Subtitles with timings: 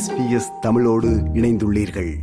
[0.00, 2.18] SBS தமிழோடு இணைந்துள்ளீர்கள்.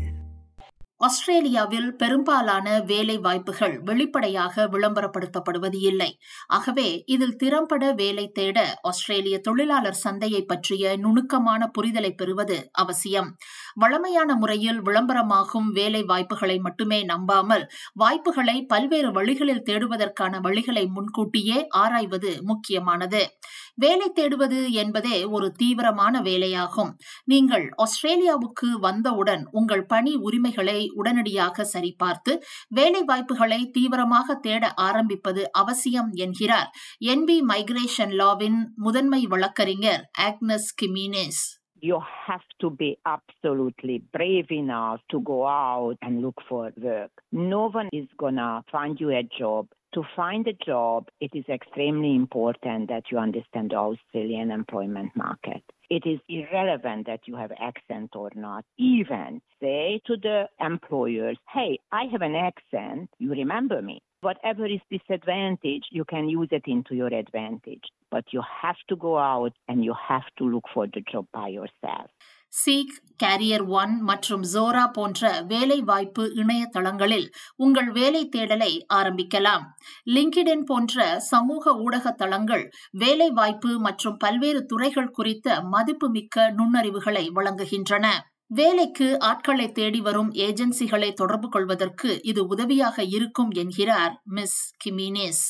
[1.01, 6.19] ஆஸ்திரேலியாவில் பெரும்பாலான வேலை வாய்ப்புகள் வெளிப்படையாக விளம்பரப்படுத்தப்படுவது இல்லை.
[6.47, 13.37] ஆகவே இதில் திறம்பட வேலை தேட ஆஸ்திரேலிய தொழிலாளர் சந்தையை பற்றிய நுணுக்கமான புரிதலை பெறுவது அவசியம்.
[13.75, 23.27] வழமையான முறையில் விளம்பரமாகும் வேலை வாய்ப்புகளை மட்டுமே நம்பாமல் வாய்ப்புகளை பல்வேறு வழிகளில் தேடுவதற்கான வழிகளை முன்கூட்டியே ஆராய்வது முக்கியமானது.
[23.75, 26.91] வேலை தேடுவது என்பதே ஒரு தீவிரமான வேலையாகும்.
[27.25, 32.34] நீங்கள் ஆஸ்திரேலியாவுக்கு வந்தவுடன் உங்கள் பணி உரிமைகளை உடனடியாக சரிபார்த்து
[32.68, 36.70] வேலை வாய்ப்புகளை தீவிரமாக தேட ஆரம்பிப்பது அவசியம் என்கிறார்
[37.14, 41.42] என்பி மைக்ரேஷன் லாவின் முதன்மை வழக்கறிஞர் Agnes Jimenez
[41.82, 47.10] you have to be absolutely brave enough to go out and look for work.
[47.32, 49.66] No one is gonna find you a job.
[49.92, 55.62] To find a job, it is extremely important that you understand the Australian employment market.
[55.89, 58.65] It is irrelevant that you have accent or not.
[58.77, 64.01] Even say to the employers, hey, I have an accent, you remember me.
[64.21, 67.83] Whatever is disadvantage, you can use it into your advantage.
[68.11, 71.49] But you have to go out and you have to look for the job by
[71.49, 72.09] yourself.
[72.53, 72.95] Seek
[73.81, 79.65] CareerOne மற்றும் Jora போன்ற வேலைவாய்ப்பு இணையதளங்களில் உங்கள் வேலை தேடலை ஆரம்பிக்கலாம்.
[80.15, 82.65] லிங்கிடின் போன்ற சமூக ஊடக தளங்கள்
[83.03, 88.05] வேலைவாய்ப்பு மற்றும் பல்வேறு துறைகள் குறித்த மதிப்புமிக்க நுண்ணறிவுகளை வழங்குகின்றன.
[88.59, 95.45] வேலைக்கு ஆட்களை தேடி வரும் ஏஜென்சிகளை தொடர்பு கொள்வதற்கு இது உதவியாக இருக்கும் என்கிறார் miss Gimenez.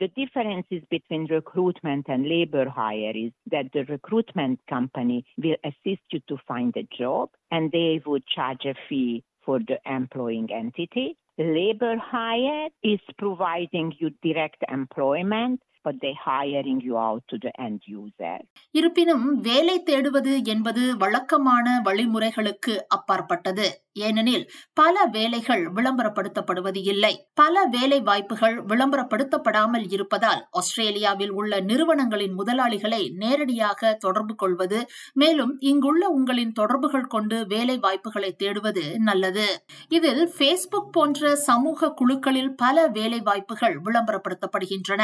[0.00, 6.20] The differences between recruitment and labor hire is that the recruitment company will assist you
[6.28, 11.18] to find a job and they would charge a fee for the employing entity.
[11.38, 17.80] Labor hire is providing you direct employment but they hiring you out to the end
[17.86, 18.36] user.
[18.70, 27.26] இருப்பினும் வேலை தேடுவது என்பது வழக்கமான வழிமுறைகளுக்கு அப்பாற்பட்டது ஏனெனில் பல வேலைகள் விளம்பரப்படுத்தப்படுவது இல்லை.
[27.34, 34.80] பல வேலை வாய்ப்புகள் விளம்பரப்படுத்தப்படாமல் இருப்பதால் ஆஸ்திரேலியாவில் உள்ள நிறுவனங்களின் முதலாளிகளை நேரடியாக தொடர்பு கொள்வது
[35.12, 39.46] மேலும் இங்குள்ள உங்களின் தொடர்புகள் கொண்டு வேலை வாய்ப்புகளை தேடுவது நல்லது.
[39.88, 45.02] இதில் பேஸ்புக் போன்ற சமூக குழுக்களில் பல வேலை வாய்ப்புகள் விளம்பரப்படுத்தப்படுகின்றன.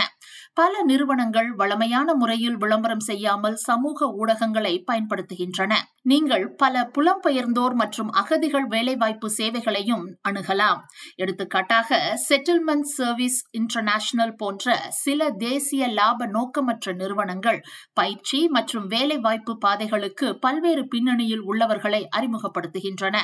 [0.54, 5.72] பல நிறுவனங்கள் வளமையான முறையில் விளம்பரம் செய்யாமல் சமூக ஊடகங்களை பயன்படுத்துகின்றன.
[6.03, 10.80] நீங்கள் பல புலம்பெயர்ந்தோர் மற்றும் அகதிகள் வேலைவாய்ப்பு சேவைகளையும் அணுகலாம்.
[11.14, 17.60] எடுத்துக்காட்டாக செட்டில்மெண்ட் சர்வீஸ் இன்டர்நேஷனல் போன்ற சில தேசிய லாப நோக்கமற்ற நிறுவனங்கள்
[17.92, 23.16] பயிற்சி மற்றும் வேலைவாய்ப்பு பாதைகளுக்கு பல்வேறு பின்னணியில் உள்ளவர்களை அறிமுகப்படுத்துகின்றன.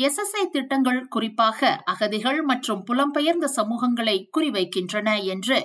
[0.00, 5.58] எஸ்எஸ்ஐ திட்டங்கள் குறிப்பாக அகதிகள் மற்றும் புலம்பெயர்ந்த சமூகங்களை குறிவைக்கின்றன என்று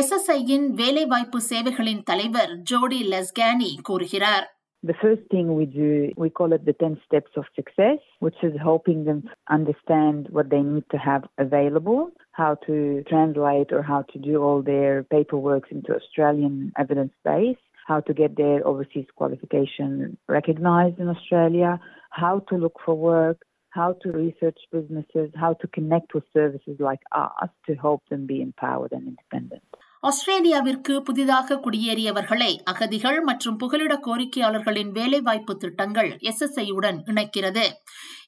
[0.00, 4.46] எஸ்எஸ்ஐயின் வேலைவாய்ப்பு சேவைகளின் தலைவர் ஜோடி லெஸ்கானி கூறுகிறார்.
[4.84, 8.52] The first thing we do, we call it the 10 steps of success, which is
[8.62, 14.18] helping them understand what they need to have available, how to translate or how to
[14.20, 17.56] do all their paperwork into Australian evidence base,
[17.88, 23.38] how to get their overseas qualification recognized in Australia, how to look for work,
[23.70, 28.40] how to research businesses, how to connect with services like us to help them be
[28.40, 29.67] empowered and independent.
[30.02, 37.64] ஆஸ்திரேலியாவிற்கு புதிதாக குடியேறியவர்களை அகதிகள் மற்றும் புகலிட கோரிக்கையாளர்களின் வேலைவாய்ப்பு திட்டங்கள் எஸ்எஸ்ஐயுடன் இணைக்கிறது.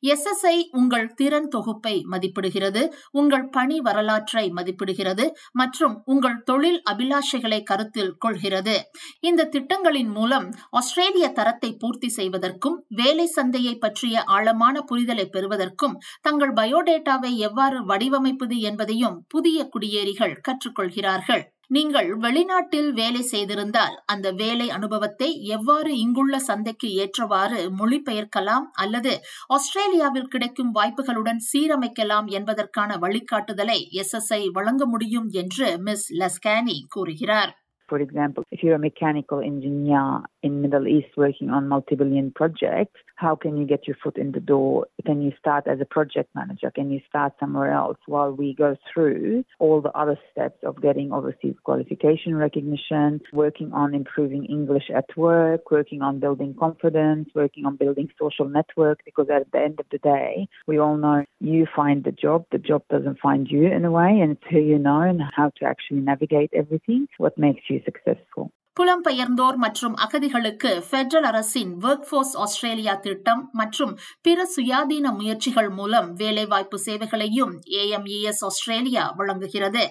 [0.03, 8.77] SSI உங்கள் திறன் தொகுப்பை மதிப்பிடுகிறது உங்கள் பணி வரலாற்றை மதிப்பிடுகிறது மற்றும் உங்கள் தொழில் அபிலாஷைகளை கருத்தில் கொள்கிறது.
[9.21, 17.37] இந்த திட்டங்களின் மூலம் ஆஸ்திரேலிய தரத்தை பூர்த்தி செய்வதற்கும் வேலை சந்தையை பற்றிய ஆழமான புரிதலை பெறுவதற்கும் தங்கள் பயோடேட்டாவை
[17.37, 21.45] எவ்வாறு வடிவமைப்பது என்பதையும் புதிய குடியேறிகள் கற்றுக்கொள்கிறார்கள்.
[21.67, 29.13] நீங்கள் வெளிநாட்டில் வேலை செய்திருந்தால் அந்த வேலை அனுபவத்தை எவ்வாறு இங்குள்ள சந்தைக்கு ஏற்றவாறு மொழிபெயர்க்கலாம் அல்லது
[29.47, 37.53] ஆஸ்திரேலிய ஆஸ்திரேலியாவில் கிடைக்கும் வாய்ப்புகளுடன் சீரமைக்கலாம் என்பதற்கான வழிகாட்டுதலை எஸ்எஸ்ஐ வழங்க முடியும் என்று மிஸ் லஸ்கானி கூறுகிறார்
[37.89, 40.03] For example, if you're a mechanical engineer
[40.47, 44.41] in Middle East working on multi-billion projects, how can you get your foot in the
[44.41, 44.87] door?
[45.05, 46.71] Can you start as a project manager?
[46.71, 51.13] Can you start somewhere else while we go through all the other steps of getting
[51.13, 57.77] overseas qualification recognition, working on improving English at work, working on building confidence, working on
[57.77, 59.01] building social network?
[59.05, 62.59] Because at the end of the day, we all know you find the job, the
[62.59, 65.67] job doesn't find you in a way, and it's who you know and how to
[65.67, 68.51] actually navigate everything, what makes you successful.
[68.81, 73.93] புலம்பெயர்ந்தோர் மற்றும் அகதிகளுக்கு federal அரசின் work force Australia திட்டம் மற்றும்
[74.23, 79.85] பிற சுயாதீன முயற்சிகள் மூலம் வேலைவாய்ப்பு சேவைகளையும் ஏஎம்இஎஸ் ஆஸ்திரேலியா வழங்குகிறது.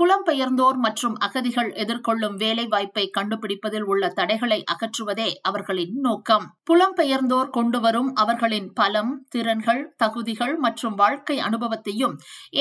[0.00, 8.70] புலம்பெயர்ந்தோர் மற்றும் அகதிகள் எதிர்கொள்ளும் வேலை வாய்ப்பை கண்டுபிடிப்பதில் உள்ள தடைகளை அகற்றுவதே அவர்களின் நோக்கம் புலம்பெயர்ந்தோர் கொண்டுவரும் அவர்களின்
[8.72, 12.14] பலம் திறன்கள் தகுதிகள் மற்றும் வாழ்க்கை அனுபவத்தையும்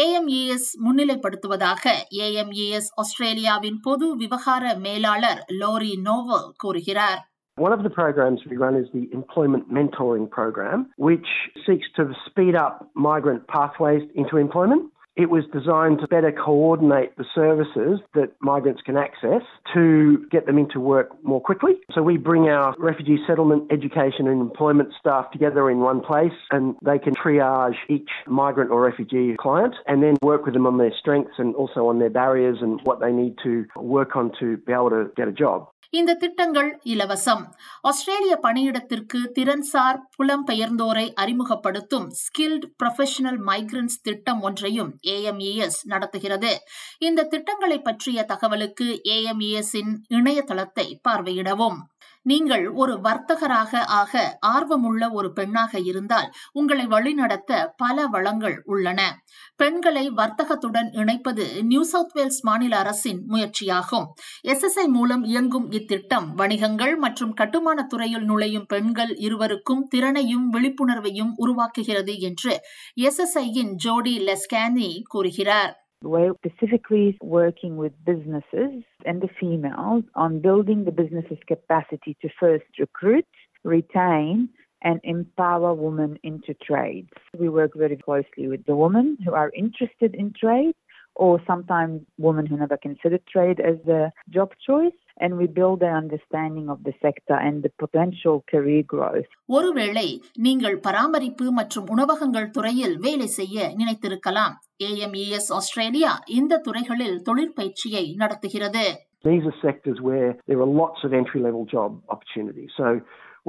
[0.04, 1.86] ஏஎம்இஎஸ் முன்னிலைப்படுத்துவதாக
[2.20, 7.20] ஏஎம்இஎஸ் ஆஸ்திரேலியாவின் பொது விவகார மேலாளர் லோரி நோவல் கூறுகிறார்
[7.58, 11.30] One of the programs we run is the Employment Mentoring Program, which
[11.66, 12.76] seeks to speed up
[13.08, 14.84] migrant pathways into employment.
[15.20, 19.42] It was designed to better coordinate the services that migrants can access
[19.74, 21.74] to get them into work more quickly.
[21.94, 26.76] So we bring our refugee settlement, education and employment staff together in one place and
[26.86, 30.94] they can triage each migrant or refugee client and then work with them on their
[30.98, 34.72] strengths and also on their barriers and what they need to work on to be
[34.72, 35.68] able to get a job.
[35.92, 37.44] இந்த திட்டங்கள் இலவசம்.
[37.82, 46.60] ஆஸ்திரேலிய பணியிடத்திற்கு திறன்சார் புலம்பெயர்ந்தோரை அறிமுகப்படுத்தும் skilled professional migrants திட்டம் ஒன்றையும் ஏஎம்இஎஸ் நடத்துகிறது.
[47.00, 51.80] இந்த திட்டங்களை பற்றிய தகவலுக்கு ஏஎம்இஎஸ் இன் இணையதளத்தை பார்வையிடவும்.
[52.22, 59.24] நீங்கள் ஒரு வர்த்தகராக ஆக ஆர்வமுள்ள ஒரு பெண்ணாக இருந்தால் உங்களை வழிநடத்த பல வளங்கள் உள்ளன.
[59.56, 64.06] பெண்களை வர்த்தகத்துடன் இணைப்பது நியூ சவுத் வேல்ஸ் மாநில அரசின் முயற்சியாகும்.
[64.48, 72.60] எஸ்எஸ்ஐ மூலம் இயங்கும் இத்திட்டம் வணிகங்கள் மற்றும் கட்டுமான துறையில் நுழையும் பெண்கள் இருவருக்கும் திறனையும் விழிப்புணர்வையும் உருவாக்குகிறது என்று
[73.02, 75.89] எஸ்எஸ்ஐயின் ஜோடி லெஸ்கானி கூறுகிறார்.
[76.02, 82.66] We're specifically working with businesses and the females on building the business's capacity to first
[82.80, 83.26] recruit,
[83.64, 84.50] retain,
[84.82, 87.10] and empower women into trades.
[87.38, 90.74] We work very closely with the women who are interested in trade
[91.19, 94.97] or sometimes women who never considered trade as a job choice.
[95.17, 99.29] And we build their understanding of the sector and the potential career growth.
[99.49, 100.07] ஒருவேளை
[100.47, 104.55] நீங்கள் பராமரிப்பு மற்றும் உணவகங்கள் துறையில் வேலை செய்ய நினைத்திருக்கலாம்
[104.89, 108.87] ஏஎம்இஎஸ் Australia இந்த துறைகளில் தொழிற்பயிற்சியை நடத்துகிறது
[109.25, 112.73] These are sectors where there are lots of entry level job opportunities.
[112.77, 112.87] So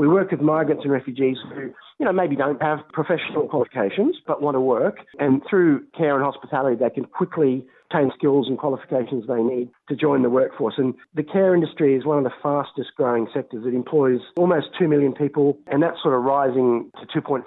[0.01, 4.41] we work with migrants and refugees who, you know, maybe don't have professional qualifications but
[4.41, 5.01] want to work.
[5.19, 9.97] And through care and hospitality, they can quickly obtain skills and qualifications they need to
[9.97, 10.77] join the workforce.
[10.79, 13.67] And the care industry is one of the fastest growing sectors.
[13.67, 17.45] It employs almost 2 million people, and that's sort of rising to 2.5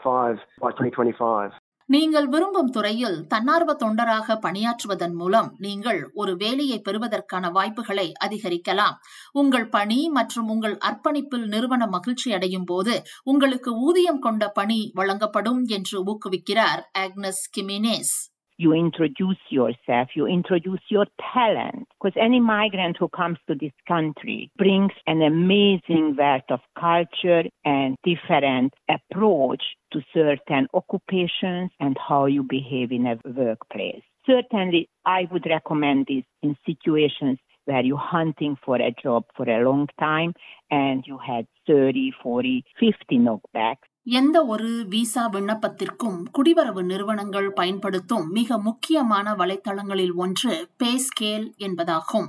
[0.61, 1.51] by 2025.
[1.89, 8.95] நீங்கள் விரும்பும் துறையில் தன்னார்வ தொண்டராக பணியாற்றுவதன் மூலம் நீங்கள் ஒரு வேலையை பெறுவதற்கான வாய்ப்புகளை அதிகரிக்கலாம்.
[9.31, 16.03] உங்கள் பணி மற்றும் உங்கள் அர்ப்பணிப்பில் நிறுவனம் மகிழ்ச்சி அடையும் போது உங்களுக்கு ஊதியம் கொண்ட பணி வழங்கப்படும் என்று
[16.03, 18.32] ஊக்குவிக்கிறார் Agnes Gimenez.
[18.57, 21.87] You introduce yourself, you introduce your talent.
[22.01, 27.97] Because any migrant who comes to this country brings an amazing wealth of culture and
[28.03, 34.01] different approach to certain occupations and how you behave in a workplace.
[34.25, 39.63] Certainly, I would recommend this in situations where you're hunting for a job for a
[39.63, 40.33] long time
[40.69, 43.87] and you had 30, 40, 50 knockbacks.
[44.05, 52.27] எந்த ஒரு visa விண்ணப்பத்திற்கும் குடிவரவு நிறுவனங்கள் பயன்படுத்தும் மிக முக்கியமான வலைத்தளங்களில் ஒன்று pay scale என்பதாகும்.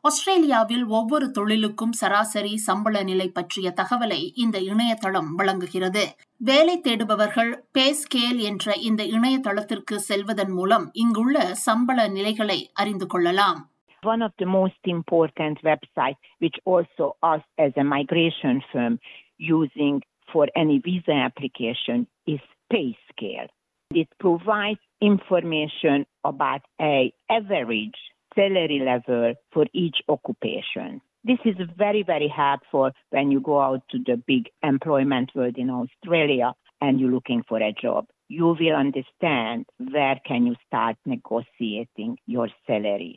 [0.00, 6.16] ஆஸ்திரேலியாவில் ஒவ்வொரு தொழிலுக்கும் சராசரி சம்பள நிலை பற்றிய தகவலை இந்த இணையதளம் வழங்குகிறது.
[6.36, 13.70] வேலை தேடுபவர்கள் பேஸ்கேல் என்ற இந்த இணையதளத்திற்கு செல்வதன் மூலம் இங்குள்ள சம்பள நிலைகளை அறிந்து கொள்ளலாம்.
[14.02, 18.98] One of the most important websites, which also us as a migration firm
[19.38, 19.98] using
[20.31, 22.39] for any visa application, is
[22.71, 23.47] PayScale.
[23.91, 27.99] It provides information about a average
[28.35, 31.01] salary level for each occupation.
[31.23, 35.69] This is very, very helpful when you go out to the big employment world in
[35.69, 38.05] Australia and you're looking for a job.
[38.27, 43.13] You will understand where can you start negotiating your salary.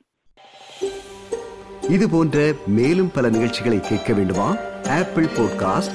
[1.90, 4.48] இது போன்ற மேலும் பல நிகழ்ச்சிகளை கேட்க வேண்டுமா
[4.98, 5.94] Apple podcast